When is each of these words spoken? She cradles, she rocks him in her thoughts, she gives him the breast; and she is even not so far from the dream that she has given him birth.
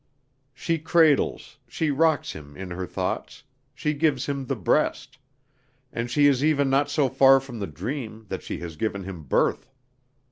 She 0.55 0.79
cradles, 0.79 1.57
she 1.67 1.91
rocks 1.91 2.31
him 2.31 2.57
in 2.57 2.71
her 2.71 2.87
thoughts, 2.87 3.43
she 3.75 3.93
gives 3.93 4.25
him 4.25 4.47
the 4.47 4.55
breast; 4.55 5.19
and 5.93 6.09
she 6.09 6.25
is 6.25 6.43
even 6.43 6.71
not 6.71 6.89
so 6.89 7.07
far 7.07 7.39
from 7.39 7.59
the 7.59 7.67
dream 7.67 8.25
that 8.29 8.41
she 8.41 8.57
has 8.65 8.77
given 8.77 9.03
him 9.03 9.21
birth. 9.21 9.71